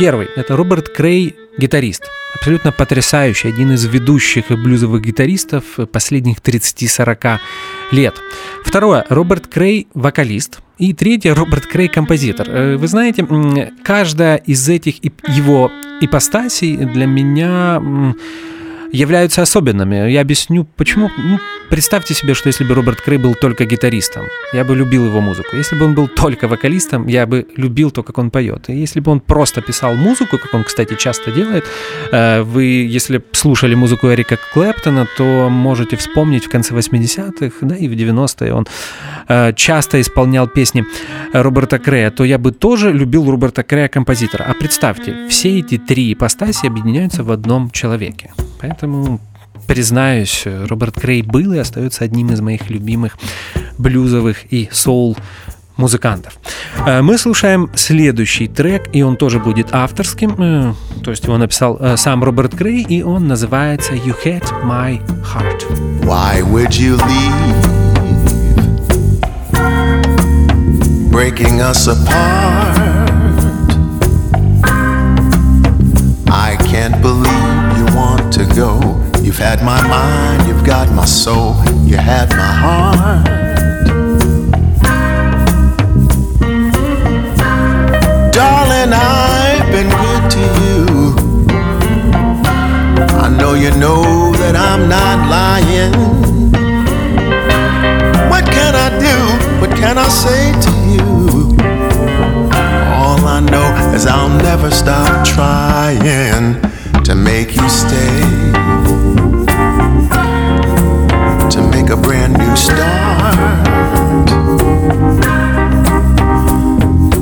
Первый– 0.00 0.26
это 0.36 0.56
Роберт 0.56 0.88
Крей, 0.88 1.36
гитарист. 1.56 2.02
Абсолютно 2.34 2.72
потрясающий, 2.72 3.50
один 3.50 3.70
из 3.70 3.84
ведущих 3.84 4.48
блюзовых 4.48 5.00
гитаристов 5.00 5.62
последних 5.92 6.38
30-40 6.38 7.38
лет. 7.92 8.16
Второе– 8.64 9.06
Роберт 9.08 9.46
Крей, 9.46 9.86
вокалист. 9.94 10.58
И 10.78 10.92
третье– 10.92 11.34
Роберт 11.36 11.66
Крей, 11.66 11.86
композитор. 11.86 12.48
Э, 12.50 12.76
Вы 12.76 12.88
знаете, 12.88 13.24
каждая 13.84 14.38
из 14.38 14.68
этих 14.68 14.96
его 15.28 15.70
ипостасей 16.00 16.76
для 16.76 17.06
меня 17.06 17.80
являются 18.92 19.42
особенными. 19.42 20.10
Я 20.10 20.20
объясню, 20.20 20.66
почему. 20.76 21.10
Ну, 21.16 21.38
представьте 21.70 22.14
себе, 22.14 22.34
что 22.34 22.48
если 22.48 22.64
бы 22.64 22.74
Роберт 22.74 23.00
Крей 23.00 23.18
был 23.18 23.34
только 23.34 23.64
гитаристом, 23.64 24.26
я 24.52 24.64
бы 24.64 24.76
любил 24.76 25.06
его 25.06 25.20
музыку. 25.20 25.56
Если 25.56 25.76
бы 25.78 25.84
он 25.86 25.94
был 25.94 26.08
только 26.08 26.48
вокалистом, 26.48 27.06
я 27.08 27.26
бы 27.26 27.46
любил 27.56 27.90
то, 27.90 28.02
как 28.02 28.18
он 28.18 28.30
поет. 28.30 28.68
И 28.68 28.74
если 28.74 29.00
бы 29.00 29.10
он 29.10 29.20
просто 29.20 29.60
писал 29.60 29.94
музыку, 29.94 30.38
как 30.38 30.54
он, 30.54 30.64
кстати, 30.64 30.94
часто 30.94 31.30
делает, 31.30 31.64
э, 32.12 32.42
вы, 32.42 32.64
если 32.64 33.22
слушали 33.32 33.74
музыку 33.74 34.08
Эрика 34.08 34.38
Клэптона, 34.54 35.06
то 35.16 35.48
можете 35.48 35.96
вспомнить 35.96 36.46
в 36.46 36.48
конце 36.48 36.74
80-х, 36.74 37.56
да, 37.60 37.76
и 37.76 37.88
в 37.88 37.92
90-е 37.92 38.54
он 38.54 38.66
э, 39.28 39.52
часто 39.54 40.00
исполнял 40.00 40.48
песни 40.48 40.84
Роберта 41.32 41.78
Крея, 41.78 42.10
то 42.10 42.24
я 42.24 42.38
бы 42.38 42.52
тоже 42.52 42.92
любил 42.92 43.30
Роберта 43.30 43.62
Крея 43.62 43.88
композитора. 43.88 44.44
А 44.48 44.54
представьте, 44.54 45.28
все 45.28 45.58
эти 45.58 45.78
три 45.78 46.12
ипостаси 46.12 46.66
объединяются 46.66 47.22
в 47.22 47.30
одном 47.30 47.70
человеке. 47.70 48.32
Поэтому 48.60 49.20
признаюсь, 49.66 50.44
Роберт 50.46 51.00
Крей 51.00 51.22
был 51.22 51.52
и 51.52 51.58
остается 51.58 52.04
одним 52.04 52.32
из 52.32 52.40
моих 52.40 52.70
любимых 52.70 53.18
блюзовых 53.78 54.52
и 54.52 54.68
соул 54.72 55.16
музыкантов. 55.76 56.38
Э, 56.86 57.02
мы 57.02 57.18
слушаем 57.18 57.70
следующий 57.74 58.48
трек, 58.48 58.88
и 58.92 59.02
он 59.02 59.16
тоже 59.16 59.38
будет 59.38 59.68
авторским, 59.72 60.34
э, 60.38 60.74
то 61.02 61.10
есть 61.10 61.24
его 61.24 61.36
написал 61.36 61.76
э, 61.80 61.96
сам 61.96 62.24
Роберт 62.24 62.54
Крей, 62.56 62.82
и 62.82 63.02
он 63.02 63.28
называется 63.28 63.92
«You 63.92 64.14
Had 64.24 64.44
My 64.64 65.00
Heart». 65.22 65.66
Why 66.02 66.42
would 66.42 66.70
you 66.70 66.96
leave? 66.96 67.76
Breaking 71.10 71.60
us 71.60 71.88
apart 71.88 72.76
I 76.28 76.56
can't 76.70 77.00
believe 77.00 77.78
you 77.78 77.86
want 77.96 78.30
to 78.34 78.44
go 78.54 79.15
You've 79.26 79.38
had 79.38 79.60
my 79.64 79.82
mind, 79.88 80.46
you've 80.46 80.64
got 80.64 80.88
my 80.92 81.04
soul, 81.04 81.56
you 81.84 81.96
had 81.96 82.30
my 82.30 82.52
heart. 82.62 83.26
Darling, 88.32 88.92
I've 88.92 89.66
been 89.72 89.90
good 89.90 90.30
to 90.30 90.42
you. 90.62 91.16
I 93.18 93.28
know 93.36 93.54
you 93.54 93.72
know 93.72 94.32
that 94.34 94.54
I'm 94.54 94.88
not 94.88 95.28
lying. 95.28 95.92
What 98.30 98.44
can 98.46 98.76
I 98.76 98.90
do? 99.00 99.60
What 99.60 99.76
can 99.76 99.98
I 99.98 100.08
say 100.08 100.52
to 100.66 100.70
you? 100.94 101.56
All 102.94 103.18
I 103.26 103.40
know 103.40 103.92
is 103.92 104.06
I'll 104.06 104.28
never 104.28 104.70
stop 104.70 105.26
trying 105.26 106.75
to 107.06 107.14
make 107.14 107.54
you 107.54 107.68
stay 107.68 108.20
to 111.48 111.62
make 111.70 111.88
a 111.90 111.96
brand 111.96 112.36
new 112.36 112.56
start. 112.56 113.36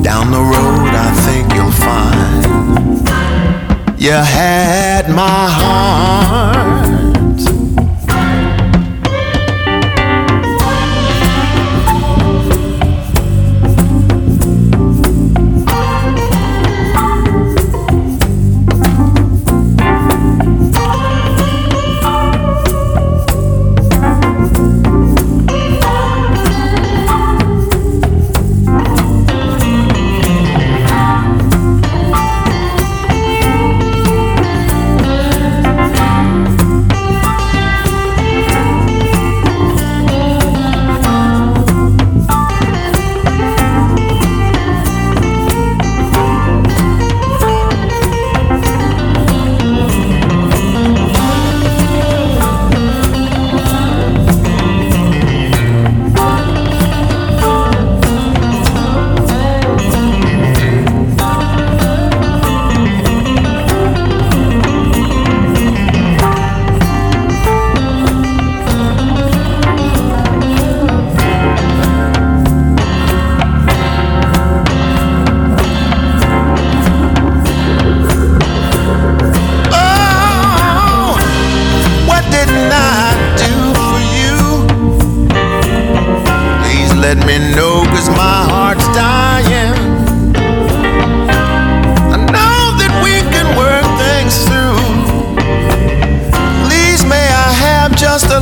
Down 0.02 0.30
the 0.30 0.40
road, 0.40 0.88
I 0.88 1.12
think 1.26 1.52
you'll 1.52 1.70
find 1.70 3.06
you 4.00 4.12
had 4.12 5.10
my 5.10 5.50
heart. 5.50 6.53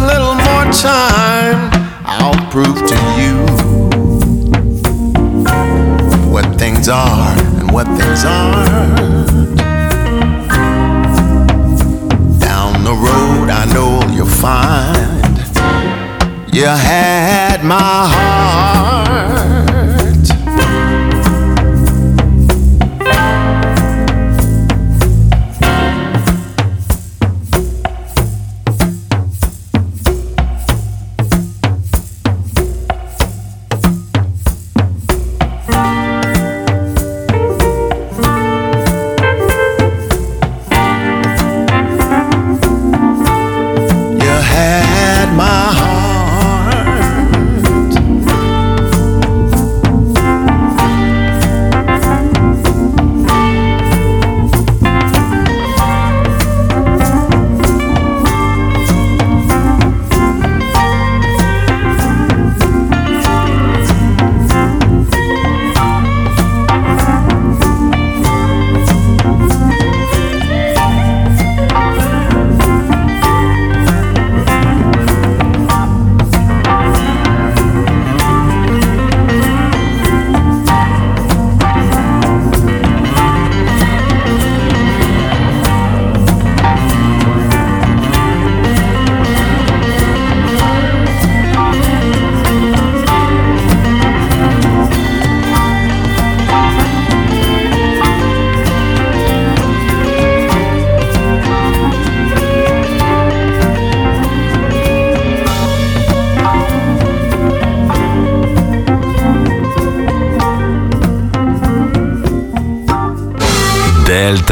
little 0.06 0.34
more 0.34 0.66
time, 0.72 1.70
I'll 2.04 2.50
prove 2.50 2.78
to 2.92 2.98
you 3.20 3.36
what 6.30 6.46
things 6.58 6.88
are 6.88 7.38
and 7.58 7.70
what 7.70 7.86
things 7.98 8.24
aren't. 8.24 9.58
Down 12.40 12.84
the 12.84 12.94
road, 13.08 13.50
I 13.50 13.64
know 13.74 14.00
you'll 14.14 14.26
find 14.26 15.38
you 16.52 16.66
had 16.66 17.64
my 17.64 18.08
heart. 18.14 19.51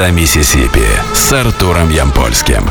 Дельта 0.00 0.12
Миссисипи 0.12 0.86
с 1.12 1.30
Артуром 1.30 1.90
Ямпольским. 1.90 2.62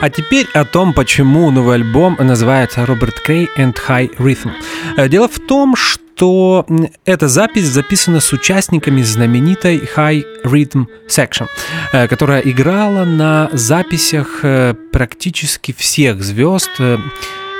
А 0.00 0.08
теперь 0.10 0.46
о 0.54 0.64
том, 0.64 0.92
почему 0.92 1.50
новый 1.50 1.74
альбом 1.74 2.16
называется 2.20 2.86
«Роберт 2.86 3.18
Крей 3.18 3.48
and 3.56 3.74
High 3.88 4.16
Rhythm». 4.18 4.52
Э, 4.96 5.08
дело 5.08 5.26
в 5.26 5.40
том, 5.40 5.74
что 5.74 6.64
эта 7.04 7.26
запись 7.26 7.64
записана 7.64 8.20
с 8.20 8.32
участниками 8.32 9.02
знаменитой 9.02 9.88
High 9.96 10.24
Rhythm 10.44 10.86
Section, 11.08 11.48
э, 11.92 12.06
которая 12.06 12.42
играла 12.42 13.04
на 13.04 13.50
записях 13.52 14.44
э, 14.44 14.74
практически 14.92 15.74
всех 15.76 16.22
звезд 16.22 16.70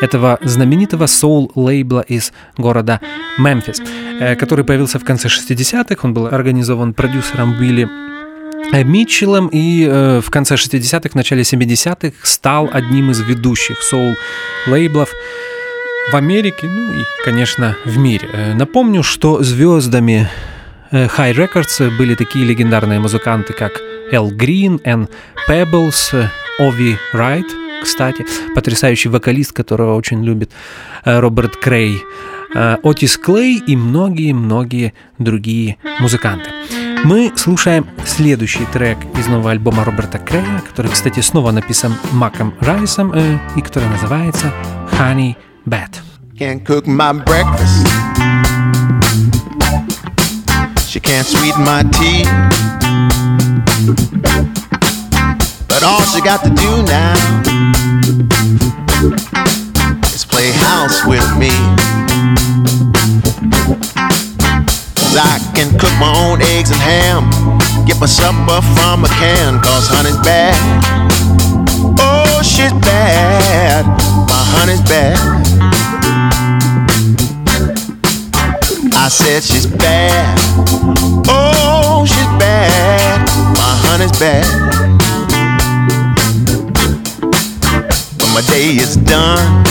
этого 0.01 0.39
знаменитого 0.43 1.07
соул-лейбла 1.07 2.03
из 2.03 2.33
города 2.57 3.01
Мемфис, 3.37 3.83
который 4.39 4.65
появился 4.65 5.01
в 5.01 5.05
конце 5.05 5.27
60-х. 5.27 5.97
Он 6.05 6.15
был 6.15 6.27
организован 6.27 6.95
продюсером 6.95 7.59
Билли 7.59 7.89
Э, 7.89 8.18
Митчеллом 8.73 9.49
и 9.49 9.87
э, 9.89 10.21
в 10.21 10.31
конце 10.31 10.55
60-х, 10.55 11.11
начале 11.15 11.43
70-х 11.43 12.13
стал 12.23 12.69
одним 12.73 13.11
из 13.11 13.21
ведущих 13.21 13.83
соул-лейблов 13.83 15.13
в 16.13 16.17
Америке, 16.17 16.67
ну 16.67 16.93
и, 16.93 17.05
конечно, 17.25 17.77
в 17.85 17.99
мире. 17.99 18.29
Э, 18.33 18.55
напомню, 18.55 19.03
что 19.03 19.43
звездами 19.43 20.29
э, 20.91 21.07
High 21.07 21.35
Records 21.35 21.97
были 21.97 22.15
такие 22.15 22.45
легендарные 22.45 23.01
музыканты, 23.01 23.53
как 23.53 23.81
Эл 24.11 24.31
Грин, 24.31 24.81
Энн 24.85 25.09
Пеблс, 25.47 26.13
Ови 26.59 26.97
Райт, 27.13 27.47
кстати, 27.83 28.27
потрясающий 28.55 29.09
вокалист, 29.09 29.53
которого 29.53 29.95
очень 29.95 30.25
любит 30.25 30.51
Роберт 31.05 31.57
Крей, 31.57 32.03
Отис 32.53 33.17
Клей 33.17 33.63
и 33.65 33.77
многие-многие 33.77 34.95
другие 35.19 35.77
музыканты. 36.01 36.51
Мы 37.05 37.33
слушаем 37.37 37.87
следующий 38.05 38.65
трек 38.67 38.99
из 39.17 39.27
нового 39.27 39.51
альбома 39.51 39.85
Роберта 39.85 40.19
Крея, 40.19 40.63
который, 40.67 40.91
кстати, 40.91 41.21
снова 41.21 41.51
написан 41.51 41.95
Маком 42.13 42.55
Райсом 42.61 43.13
э, 43.15 43.39
и 43.57 43.61
который 43.61 43.89
называется 43.89 44.53
Honey 44.93 45.37
Bat. 45.65 46.01
Can't 46.39 46.65
cook 46.65 46.87
my 46.87 47.13
breakfast. 47.25 47.87
She 50.89 51.01
can't 51.01 51.27
sweeten 51.27 51.65
my 51.65 51.83
tea. 51.93 52.25
But 55.69 55.83
all 55.83 56.01
she 56.03 56.21
got 56.21 56.43
to 56.45 56.51
do 56.51 56.83
now 56.83 57.15
is 60.15 60.25
play 60.25 60.53
house 60.53 61.05
with 61.07 61.27
me. 61.39 61.53
I 65.19 65.39
can 65.55 65.77
cook 65.79 65.91
my 65.99 66.13
own 66.15 66.41
eggs 66.43 66.71
and 66.71 66.81
ham. 66.81 67.31
Get 67.87 67.99
my 67.99 68.07
supper 68.07 68.63
from 68.79 69.05
a 69.05 69.09
can, 69.09 69.61
cause 69.61 69.89
honey's 69.89 70.17
bad. 70.19 70.55
Oh, 71.99 72.41
she's 72.43 72.73
bad. 72.87 73.85
My 74.29 74.43
honey's 74.55 74.81
bad. 74.83 75.19
I 78.95 79.09
said 79.09 79.43
she's 79.43 79.67
bad. 79.67 80.39
Oh, 81.27 82.05
she's 82.07 82.31
bad. 82.39 83.27
My 83.57 83.75
honey's 83.89 84.13
bad. 84.19 84.47
When 88.21 88.35
my 88.35 88.43
day 88.43 88.77
is 88.77 88.97
done, 88.97 89.65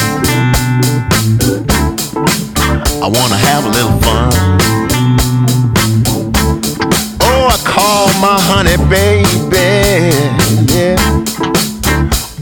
I 3.02 3.08
wanna 3.08 3.38
have 3.38 3.66
a 3.66 3.70
little 3.70 3.98
fun. 4.02 4.67
My 8.20 8.38
honey 8.50 8.78
baby, 8.90 10.10
yeah, 10.74 10.98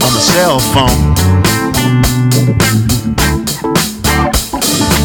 on 0.00 0.10
the 0.14 0.20
cell 0.20 0.58
phone. 0.72 1.14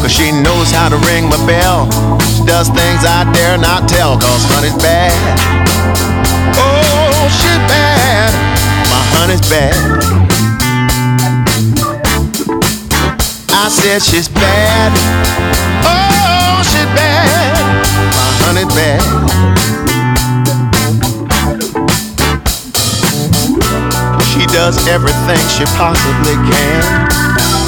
Cause 0.00 0.12
she 0.12 0.32
knows 0.32 0.70
how 0.70 0.88
to 0.88 0.96
ring 1.08 1.28
my 1.28 1.36
bell. 1.46 1.90
She 2.20 2.44
does 2.44 2.68
things 2.68 3.04
I 3.04 3.30
dare 3.34 3.58
not 3.58 3.88
tell, 3.88 4.18
cause 4.18 4.44
honey's 4.48 4.76
bad. 4.76 5.12
Oh, 6.56 7.28
she's 7.28 7.60
bad. 7.68 8.32
My 8.88 9.02
honey's 9.12 9.44
bad. 9.50 9.76
I 13.52 13.68
said 13.68 14.00
she's 14.00 14.28
bad. 14.28 14.92
Oh, 15.84 16.62
she's 16.64 16.88
bad. 16.96 17.60
My 18.14 18.30
honey's 18.40 18.74
bad. 18.74 19.91
Does 24.52 24.86
everything 24.86 25.40
she 25.48 25.64
possibly 25.80 26.36
can 26.44 27.08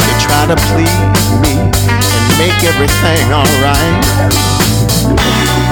to 0.04 0.12
try 0.20 0.44
to 0.44 0.54
please 0.68 1.24
me 1.40 1.56
and 1.56 2.24
make 2.36 2.60
everything 2.60 3.24
alright. 3.32 4.04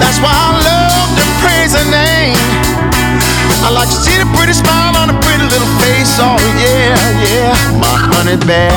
That's 0.01 0.17
why 0.25 0.33
I 0.33 0.57
love 0.65 1.13
to 1.21 1.25
praise 1.45 1.77
her 1.77 1.85
name. 1.93 2.33
I 3.61 3.69
like 3.77 3.91
to 3.93 4.01
see 4.01 4.17
the 4.17 4.25
pretty 4.37 4.55
smile 4.55 4.97
on 4.97 5.11
a 5.11 5.21
pretty 5.21 5.45
little 5.53 5.69
face. 5.85 6.17
Oh 6.17 6.41
yeah, 6.65 6.97
yeah, 7.29 7.53
my 7.77 7.93
honey 7.93 8.41
bad. 8.47 8.73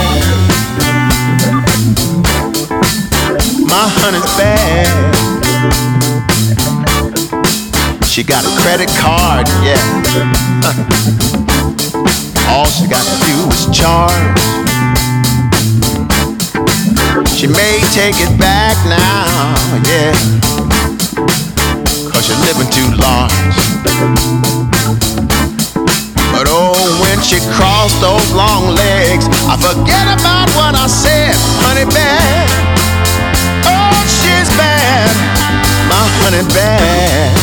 My 3.64 3.88
honey's 4.04 4.28
bad. 4.36 4.92
She 8.04 8.24
got 8.24 8.44
a 8.44 8.52
credit 8.62 8.90
card, 9.00 9.48
yeah. 9.64 11.42
All 12.50 12.66
she 12.66 12.88
got 12.88 13.04
to 13.06 13.18
do 13.26 13.36
is 13.50 13.66
charge. 13.76 14.40
She 17.36 17.48
may 17.48 17.80
take 17.92 18.16
it 18.18 18.40
back 18.40 18.78
now, 18.88 19.56
yeah. 19.86 20.14
Cause 22.12 22.30
you're 22.30 22.42
living 22.48 22.70
too 22.72 22.90
large. 22.98 23.58
But 26.32 26.48
oh, 26.48 26.76
when 27.02 27.22
she 27.22 27.40
crossed 27.56 28.00
those 28.02 28.32
long 28.34 28.76
legs, 28.76 29.26
I 29.48 29.58
forget 29.58 30.08
about 30.20 30.50
what 30.56 30.76
I 30.76 30.88
said, 30.88 31.36
honey 31.64 31.86
bad. 31.94 32.50
Oh, 33.66 34.04
she's 34.20 34.50
bad, 34.58 35.12
my 35.90 36.06
honey 36.24 36.44
bad. 36.54 37.36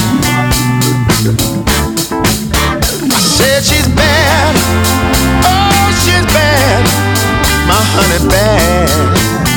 I 3.13 3.21
said 3.21 3.63
she's 3.65 3.89
bad 3.95 4.92
my 7.69 7.81
honey 7.95 8.29
bad. 8.29 9.52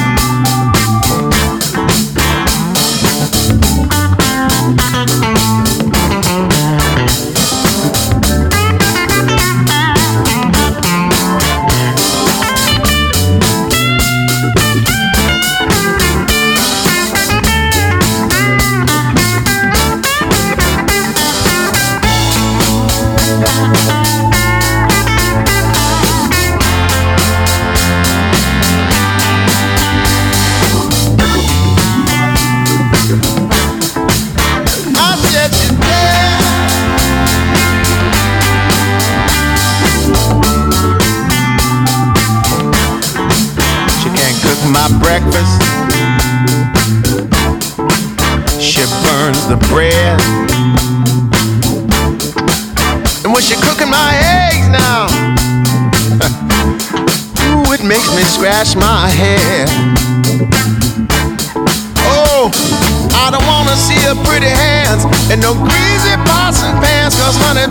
And 65.36 65.44
no 65.44 65.54
greasy 65.54 66.16
pots 66.24 66.64
and 66.64 66.80
pans, 66.82 67.14
cause 67.20 67.36
honey 67.36 67.68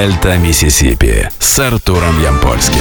Дельта 0.00 0.38
Миссисипи 0.38 1.28
с 1.38 1.58
Артуром 1.58 2.18
Ямпольским. 2.22 2.80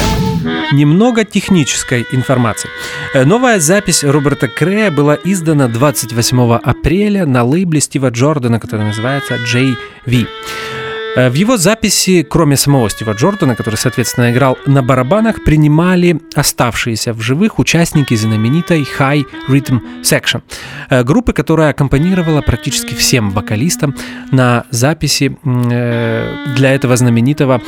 Немного 0.71 1.25
технической 1.25 2.07
информации. 2.13 2.69
Э, 3.13 3.25
новая 3.25 3.59
запись 3.59 4.05
Роберта 4.05 4.47
Крея 4.47 4.89
была 4.89 5.17
издана 5.25 5.67
28 5.67 6.53
апреля 6.63 7.25
на 7.25 7.43
лейбле 7.43 7.81
Стива 7.81 8.09
Джордана, 8.09 8.57
который 8.61 8.85
называется 8.85 9.35
JV. 9.35 10.27
Э, 11.15 11.29
в 11.29 11.33
его 11.33 11.57
записи, 11.57 12.23
кроме 12.23 12.55
самого 12.55 12.89
Стива 12.89 13.13
Джордана, 13.13 13.55
который, 13.55 13.75
соответственно, 13.75 14.31
играл 14.31 14.57
на 14.65 14.83
барабанах, 14.83 15.43
принимали 15.43 16.19
оставшиеся 16.35 17.13
в 17.13 17.21
живых 17.21 17.59
участники 17.59 18.15
знаменитой 18.15 18.87
High 18.99 19.25
Rhythm 19.47 19.79
Section, 20.03 20.41
э, 20.89 21.03
группы, 21.03 21.33
которая 21.33 21.71
аккомпанировала 21.71 22.41
практически 22.41 22.93
всем 22.93 23.31
вокалистам 23.31 23.95
на 24.31 24.65
записи 24.69 25.37
э, 25.43 26.53
для 26.55 26.73
этого 26.73 26.95
знаменитого 26.95 27.61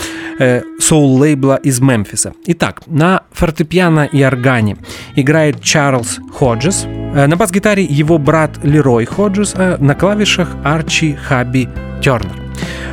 соул-лейбла 0.79 1.57
из 1.57 1.79
Мемфиса. 1.79 2.33
Итак, 2.47 2.81
на 2.87 3.21
фортепиано 3.31 4.05
и 4.05 4.23
органе 4.23 4.77
играет 5.15 5.61
Чарльз 5.61 6.19
Ходжес, 6.33 6.87
на 7.13 7.35
бас-гитаре 7.35 7.83
его 7.83 8.17
брат 8.17 8.51
Лерой 8.63 9.05
Ходжес, 9.05 9.53
а 9.55 9.77
на 9.79 9.95
клавишах 9.95 10.55
Арчи 10.63 11.13
Хаби 11.13 11.69
Тернер. 12.01 12.41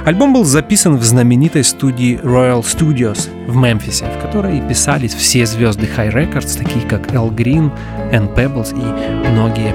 Альбом 0.05 0.33
был 0.33 0.45
записан 0.45 0.97
в 0.97 1.05
знаменитой 1.05 1.62
студии 1.62 2.19
Royal 2.23 2.62
Studios 2.62 3.29
в 3.47 3.57
Мемфисе, 3.57 4.07
в 4.07 4.23
которой 4.23 4.61
писались 4.66 5.12
все 5.12 5.45
звезды 5.45 5.87
High 5.87 6.14
Records, 6.14 6.57
такие 6.57 6.87
как 6.87 7.12
Эл 7.12 7.31
Грин, 7.31 7.71
Энн 8.11 8.27
Pebbles 8.29 8.73
и 8.75 9.29
многие 9.29 9.75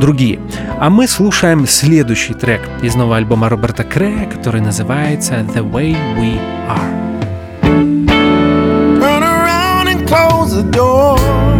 другие. 0.00 0.40
А 0.78 0.88
мы 0.88 1.06
слушаем 1.06 1.66
следующий 1.66 2.34
трек 2.34 2.62
из 2.82 2.94
нового 2.94 3.18
альбома 3.18 3.48
Роберта 3.50 3.84
Крея, 3.84 4.26
который 4.26 4.62
называется 4.62 5.34
The 5.54 5.70
Way 5.70 5.96
We 6.16 6.38
Are. 6.66 7.04
Turn 9.00 9.22
around 9.22 9.88
and 9.88 10.06
close 10.06 10.54
the 10.54 10.70
door. 10.70 11.53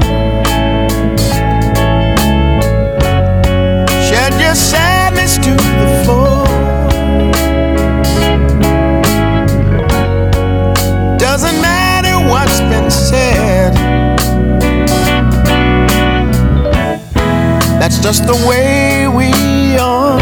Just 18.05 18.27
the 18.27 18.35
way 18.47 19.09
we 19.09 19.79
are. 19.79 20.19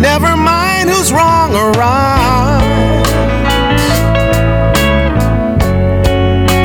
Never 0.00 0.34
mind 0.34 0.88
who's 0.88 1.12
wrong 1.12 1.54
or 1.54 1.72
right. 1.72 3.04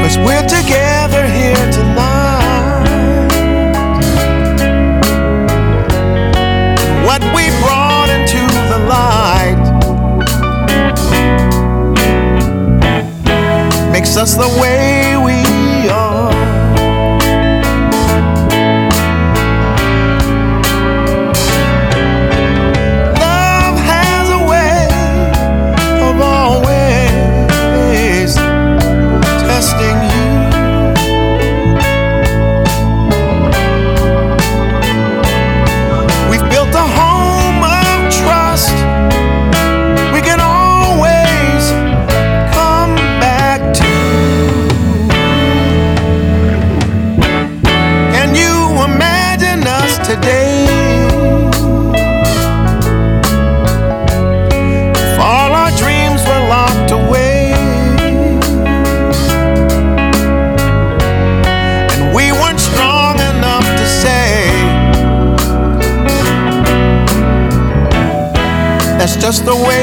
Cause 0.02 0.18
we're 0.20 0.48
together 0.48 1.28
here 1.28 1.70
tonight. 1.70 3.28
What 7.04 7.22
we 7.36 7.50
brought 7.60 8.10
into 8.10 8.42
the 8.72 8.80
light 8.88 9.64
makes 13.92 14.16
us 14.16 14.36
the 14.36 14.48
way 14.62 14.67
just 69.28 69.44
the 69.44 69.54
way 69.54 69.77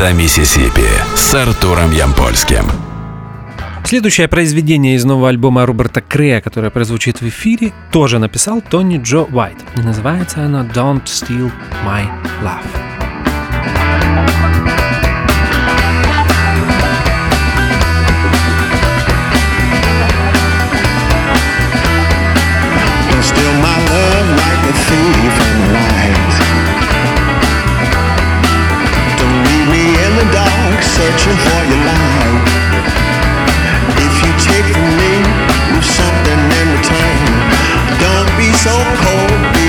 «Высота 0.00 0.16
Миссисипи» 0.16 0.88
с 1.14 1.34
Артуром 1.34 1.92
Ямпольским. 1.92 2.64
Следующее 3.84 4.28
произведение 4.28 4.94
из 4.94 5.04
нового 5.04 5.28
альбома 5.28 5.66
Роберта 5.66 6.00
Крея, 6.00 6.40
которое 6.40 6.70
прозвучит 6.70 7.20
в 7.20 7.28
эфире, 7.28 7.74
тоже 7.92 8.18
написал 8.18 8.62
Тони 8.62 8.96
Джо 8.96 9.24
Уайт. 9.30 9.58
И 9.76 9.80
называется 9.80 10.42
она 10.42 10.62
«Don't 10.62 11.04
Steal 11.04 11.52
My 11.84 12.08
Love». 12.42 12.64
steal 23.22 23.52
my 23.60 23.76
love 23.92 24.28
like 24.30 24.62
a 24.64 24.74
thief 24.88 25.49
searching 31.00 31.38
for 31.48 31.62
your 31.70 31.82
life. 31.88 32.44
If 34.06 34.14
you 34.22 34.32
take 34.48 34.66
from 34.74 34.90
me, 35.00 35.12
leave 35.72 35.88
something 36.00 36.40
in 36.58 36.66
return. 36.76 37.20
Don't 38.04 38.30
be 38.36 38.52
so 38.52 38.74
cold. 39.00 39.59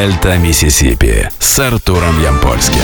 Дельта 0.00 0.38
Миссисипи 0.38 1.28
с 1.38 1.58
Артуром 1.58 2.18
Ямпольским. 2.22 2.80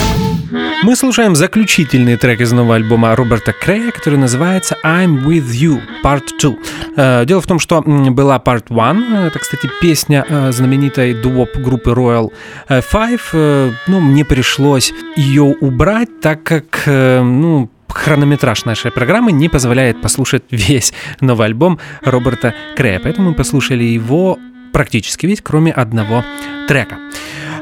Мы 0.83 0.95
слушаем 0.95 1.35
заключительный 1.35 2.15
трек 2.15 2.41
из 2.41 2.51
нового 2.51 2.75
альбома 2.75 3.15
Роберта 3.15 3.53
Крея, 3.53 3.89
который 3.89 4.19
называется 4.19 4.77
I'm 4.85 5.23
With 5.25 5.47
You 5.47 5.81
Part 6.03 6.25
2. 6.39 6.55
Э, 6.95 7.25
дело 7.25 7.41
в 7.41 7.47
том, 7.47 7.57
что 7.57 7.81
была 7.81 8.37
Part 8.37 8.65
1, 8.69 9.15
это, 9.15 9.39
кстати, 9.39 9.67
песня 9.81 10.27
э, 10.29 10.51
знаменитой 10.51 11.15
дуоп 11.15 11.57
группы 11.57 11.89
Royal 11.89 12.31
Five. 12.69 13.73
Ну, 13.87 13.99
мне 13.99 14.23
пришлось 14.23 14.93
ее 15.15 15.41
убрать, 15.41 16.19
так 16.21 16.43
как, 16.43 16.83
ну, 16.85 17.71
хронометраж 17.97 18.65
нашей 18.65 18.91
программы 18.91 19.31
не 19.31 19.49
позволяет 19.49 20.01
послушать 20.01 20.43
весь 20.51 20.93
новый 21.19 21.47
альбом 21.47 21.79
Роберта 22.03 22.53
Крея, 22.75 22.99
поэтому 23.03 23.29
мы 23.29 23.35
послушали 23.35 23.83
его 23.83 24.37
практически 24.71 25.25
весь, 25.25 25.41
кроме 25.41 25.71
одного 25.71 26.23
трека. 26.67 26.97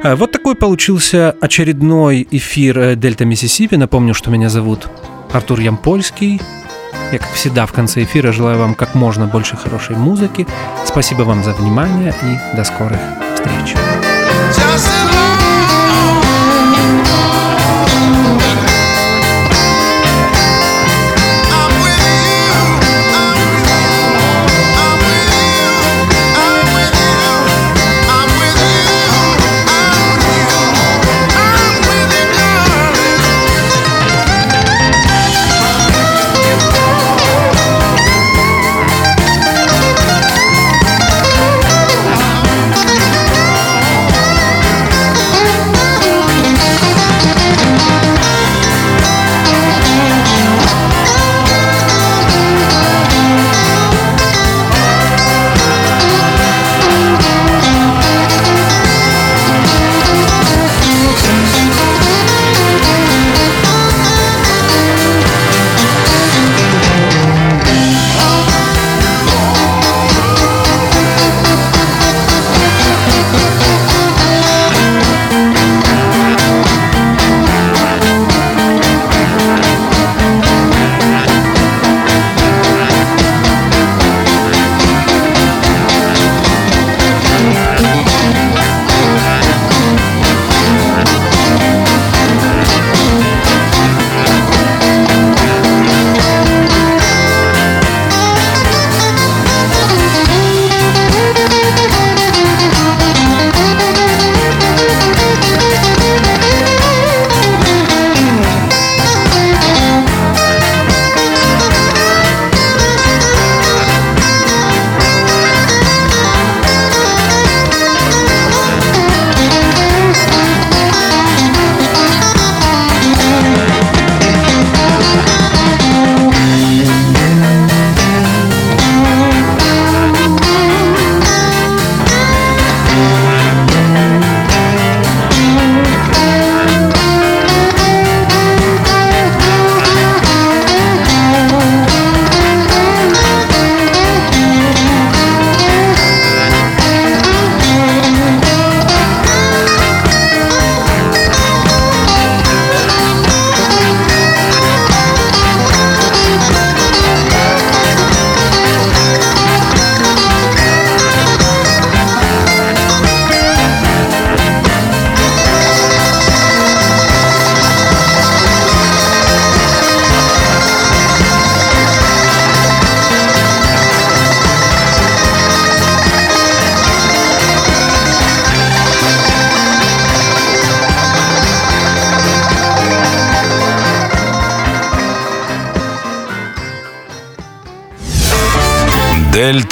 Э, 0.04 0.16
вот 0.16 0.32
такой 0.32 0.56
получился 0.56 1.36
очередной 1.42 2.28
эфир 2.32 2.80
э, 2.80 2.96
Дельта 2.96 3.26
Миссисипи. 3.26 3.76
Напомню, 3.76 4.14
что 4.14 4.30
меня 4.30 4.50
зовут 4.50 4.88
Артур 5.32 5.60
Ямпольский. 5.60 6.42
Я, 7.12 7.20
как 7.20 7.32
всегда, 7.32 7.66
в 7.66 7.74
конце 7.74 8.04
эфира 8.04 8.32
желаю 8.32 8.58
вам 8.58 8.76
как 8.76 8.96
можно 8.96 9.28
больше 9.28 9.56
хорошей 9.58 9.96
музыки. 9.96 10.48
Спасибо 10.86 11.22
вам 11.22 11.44
за 11.44 11.54
внимание 11.54 12.14
и 12.24 12.56
до 12.56 12.64
скорых 12.64 13.00
встреч. 13.36 13.76